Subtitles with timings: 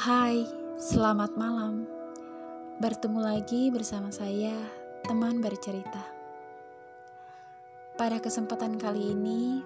[0.00, 0.48] Hai,
[0.80, 1.84] selamat malam.
[2.80, 4.56] Bertemu lagi bersama saya,
[5.04, 6.00] teman bercerita.
[8.00, 9.60] Pada kesempatan kali ini,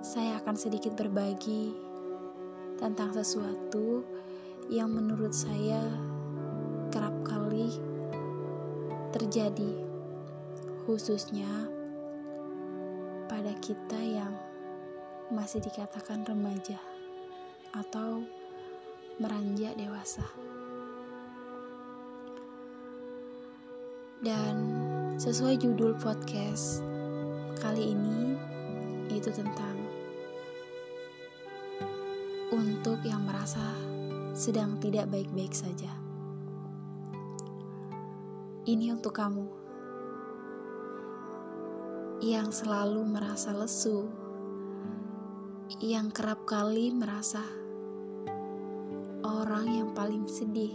[0.00, 1.68] saya akan sedikit berbagi
[2.80, 4.00] tentang sesuatu
[4.72, 5.84] yang menurut saya
[6.88, 7.76] kerap kali
[9.12, 9.76] terjadi,
[10.88, 11.68] khususnya
[13.28, 14.32] pada kita yang
[15.28, 16.80] masih dikatakan remaja
[17.76, 18.24] atau
[19.22, 20.26] meranjak dewasa.
[24.18, 24.54] Dan
[25.22, 26.82] sesuai judul podcast
[27.62, 28.34] kali ini
[29.14, 29.78] itu tentang
[32.50, 33.62] untuk yang merasa
[34.34, 35.90] sedang tidak baik-baik saja.
[38.66, 39.46] Ini untuk kamu
[42.22, 44.06] yang selalu merasa lesu,
[45.82, 47.61] yang kerap kali merasa
[49.22, 50.74] orang yang paling sedih,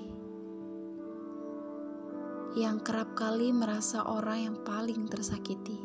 [2.55, 5.75] yang kerap kali merasa orang yang paling tersakiti,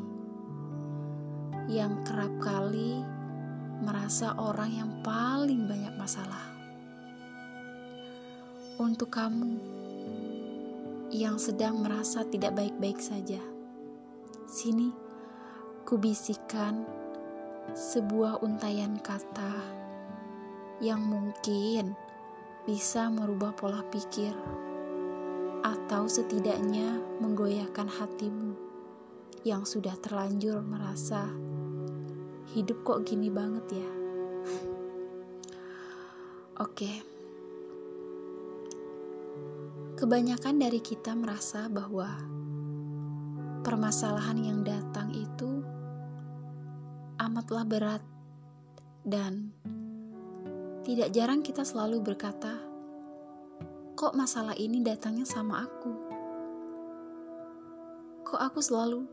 [1.67, 3.03] yang kerap kali
[3.83, 6.55] merasa orang yang paling banyak masalah.
[8.79, 9.59] Untuk kamu
[11.11, 13.43] yang sedang merasa tidak baik-baik saja,
[14.47, 14.95] sini
[15.83, 16.87] kubisikan
[17.75, 19.83] sebuah untayan kata
[20.83, 21.95] yang mungkin
[22.63, 24.35] bisa merubah pola pikir,
[25.63, 28.55] atau setidaknya menggoyahkan hatimu
[29.43, 31.27] yang sudah terlanjur merasa
[32.55, 33.91] hidup kok gini banget ya.
[36.67, 37.03] Oke,
[40.03, 42.11] kebanyakan dari kita merasa bahwa
[43.63, 45.63] permasalahan yang datang itu
[47.23, 48.03] amatlah berat
[49.07, 49.55] dan
[50.83, 52.59] tidak jarang kita selalu berkata,
[53.95, 55.93] "Kok masalah ini datangnya sama aku?
[58.27, 59.07] Kok aku selalu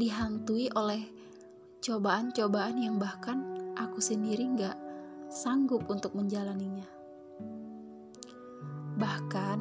[0.00, 1.04] dihantui oleh
[1.84, 3.44] cobaan-cobaan yang bahkan
[3.76, 4.76] aku sendiri nggak
[5.28, 6.88] sanggup untuk menjalaninya?"
[8.96, 9.58] Bahkan,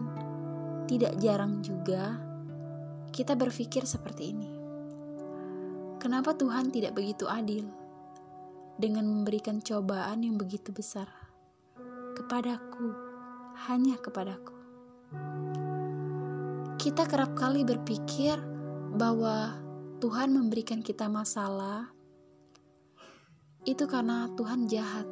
[0.88, 2.16] tidak jarang juga
[3.12, 4.51] kita berpikir seperti ini.
[6.00, 7.68] Kenapa Tuhan tidak begitu adil
[8.79, 11.25] dengan memberikan cobaan yang begitu besar?
[12.16, 12.96] Kepadaku,
[13.68, 14.56] hanya kepadaku.
[16.80, 18.40] Kita kerap kali berpikir
[18.96, 19.52] bahwa
[20.00, 21.92] Tuhan memberikan kita masalah
[23.68, 25.08] itu karena Tuhan jahat.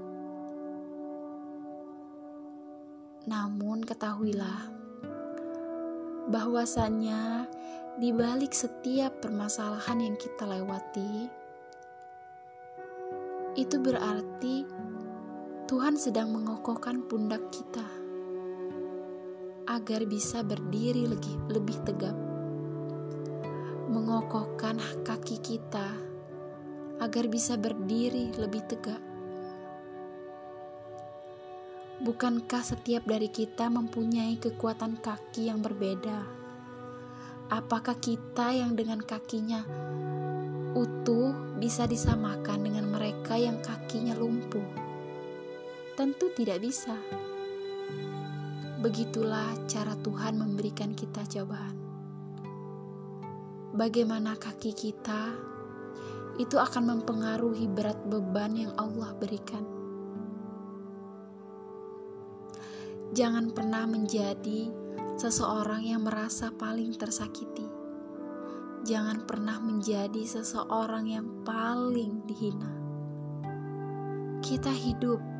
[3.27, 4.71] Namun ketahuilah
[6.31, 7.51] bahwasannya
[7.99, 11.27] di balik setiap permasalahan yang kita lewati
[13.53, 14.65] itu berarti
[15.63, 17.87] Tuhan sedang mengokohkan pundak kita
[19.63, 22.11] agar bisa berdiri lebih, lebih tegap,
[23.87, 24.75] mengokohkan
[25.07, 25.87] kaki kita
[26.99, 28.99] agar bisa berdiri lebih tegak.
[32.03, 36.27] Bukankah setiap dari kita mempunyai kekuatan kaki yang berbeda?
[37.47, 39.63] Apakah kita yang dengan kakinya
[40.75, 44.82] utuh bisa disamakan dengan mereka yang kakinya lumpuh?
[45.93, 46.97] Tentu tidak bisa.
[48.81, 51.77] Begitulah cara Tuhan memberikan kita cobaan.
[53.77, 55.33] Bagaimana kaki kita
[56.41, 59.61] itu akan mempengaruhi berat beban yang Allah berikan.
[63.13, 64.73] Jangan pernah menjadi
[65.13, 67.69] seseorang yang merasa paling tersakiti.
[68.81, 72.73] Jangan pernah menjadi seseorang yang paling dihina.
[74.41, 75.32] Kita hidup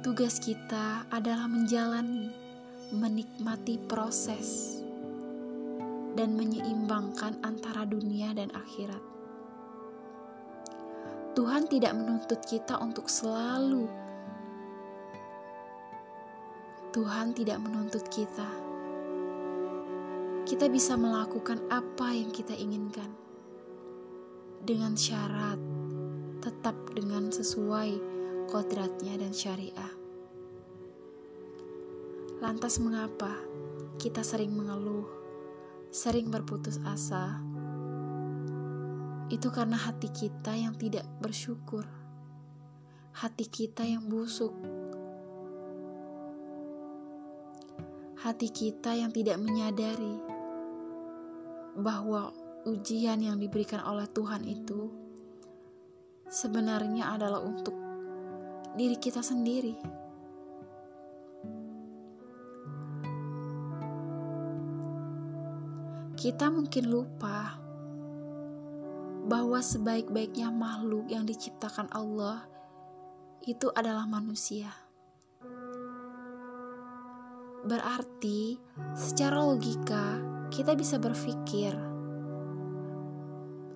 [0.00, 2.32] Tugas kita adalah menjalani,
[2.88, 4.80] menikmati proses,
[6.16, 9.04] dan menyeimbangkan antara dunia dan akhirat.
[11.36, 13.84] Tuhan tidak menuntut kita untuk selalu.
[16.96, 18.48] Tuhan tidak menuntut kita.
[20.48, 23.12] Kita bisa melakukan apa yang kita inginkan
[24.64, 25.60] dengan syarat
[26.40, 28.19] tetap dengan sesuai
[28.50, 29.94] kodratnya dan syariah.
[32.42, 33.30] Lantas mengapa
[34.02, 35.06] kita sering mengeluh,
[35.94, 37.38] sering berputus asa?
[39.30, 41.86] Itu karena hati kita yang tidak bersyukur,
[43.14, 44.50] hati kita yang busuk,
[48.18, 50.18] hati kita yang tidak menyadari
[51.78, 52.34] bahwa
[52.66, 54.90] ujian yang diberikan oleh Tuhan itu
[56.28, 57.79] sebenarnya adalah untuk
[58.74, 59.74] diri kita sendiri.
[66.20, 67.56] Kita mungkin lupa
[69.24, 72.44] bahwa sebaik-baiknya makhluk yang diciptakan Allah
[73.48, 74.68] itu adalah manusia.
[77.64, 78.56] Berarti,
[78.92, 80.20] secara logika
[80.52, 81.72] kita bisa berpikir,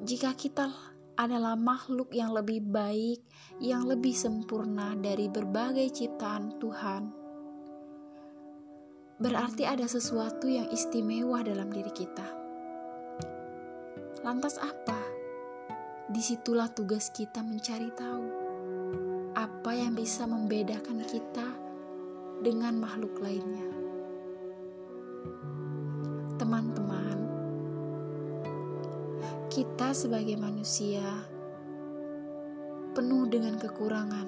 [0.04, 0.68] jika kita
[1.14, 3.22] adalah makhluk yang lebih baik,
[3.62, 7.24] yang lebih sempurna dari berbagai ciptaan Tuhan
[9.14, 12.26] berarti ada sesuatu yang istimewa dalam diri kita.
[14.26, 14.98] Lantas apa?
[16.10, 18.26] Di situlah tugas kita mencari tahu
[19.34, 21.46] apa yang bisa membedakan kita
[22.42, 23.83] dengan makhluk lainnya.
[29.54, 31.06] Kita sebagai manusia
[32.90, 34.26] penuh dengan kekurangan,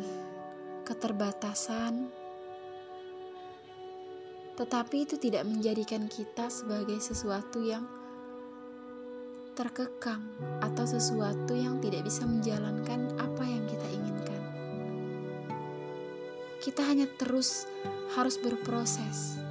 [0.87, 2.07] keterbatasan,
[4.55, 7.83] tetapi itu tidak menjadikan kita sebagai sesuatu yang
[9.59, 10.23] terkekang
[10.63, 14.43] atau sesuatu yang tidak bisa menjalankan apa yang kita inginkan.
[16.63, 17.67] Kita hanya terus
[18.15, 19.43] harus berproses.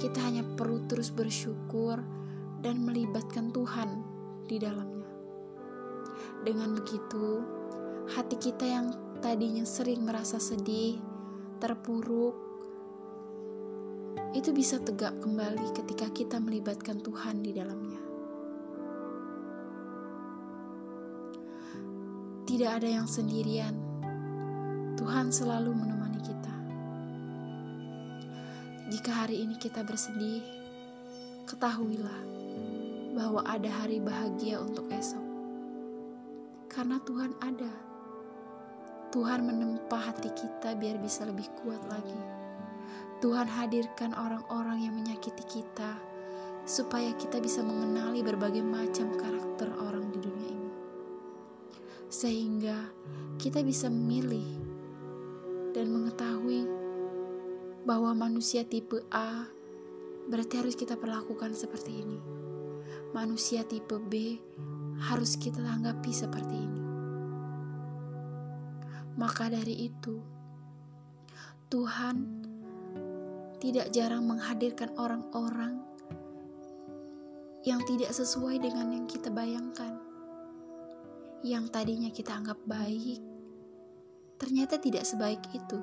[0.00, 2.00] Kita hanya perlu terus bersyukur
[2.64, 4.00] dan melibatkan Tuhan
[4.48, 4.91] di dalamnya.
[6.42, 7.38] Dengan begitu,
[8.10, 8.90] hati kita yang
[9.22, 10.98] tadinya sering merasa sedih,
[11.62, 12.34] terpuruk,
[14.34, 18.02] itu bisa tegak kembali ketika kita melibatkan Tuhan di dalamnya.
[22.42, 23.78] Tidak ada yang sendirian,
[24.98, 26.54] Tuhan selalu menemani kita.
[28.90, 30.42] Jika hari ini kita bersedih,
[31.46, 32.20] ketahuilah
[33.16, 35.31] bahwa ada hari bahagia untuk esok,
[36.72, 37.68] karena Tuhan ada.
[39.12, 42.16] Tuhan menempa hati kita biar bisa lebih kuat lagi.
[43.20, 46.00] Tuhan hadirkan orang-orang yang menyakiti kita,
[46.64, 50.72] supaya kita bisa mengenali berbagai macam karakter orang di dunia ini,
[52.08, 52.88] sehingga
[53.36, 54.48] kita bisa memilih
[55.76, 56.66] dan mengetahui
[57.84, 59.46] bahwa manusia tipe A
[60.26, 62.18] berarti harus kita perlakukan seperti ini.
[63.12, 64.40] Manusia tipe B
[64.98, 66.82] harus kita tanggapi seperti ini.
[69.16, 70.20] Maka dari itu,
[71.68, 72.16] Tuhan
[73.60, 75.78] tidak jarang menghadirkan orang-orang
[77.62, 79.94] yang tidak sesuai dengan yang kita bayangkan.
[81.46, 83.22] Yang tadinya kita anggap baik,
[84.40, 85.78] ternyata tidak sebaik itu.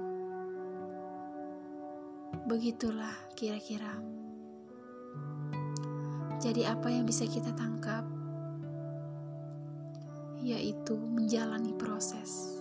[2.50, 3.96] Begitulah kira-kira.
[6.40, 8.04] Jadi, apa yang bisa kita tangkap,
[10.40, 12.60] yaitu menjalani proses,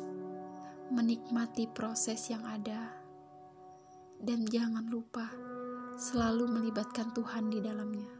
[0.90, 2.90] menikmati proses yang ada
[4.18, 5.30] dan jangan lupa
[5.98, 8.10] selalu melibatkan Tuhan di dalamnya.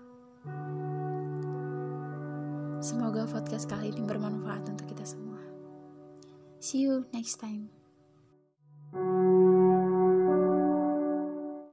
[2.79, 5.43] Semoga podcast kali ini bermanfaat untuk kita semua.
[6.63, 7.71] See you next time.